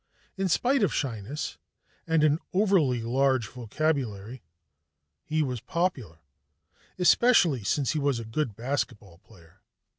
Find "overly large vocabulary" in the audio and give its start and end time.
2.53-4.41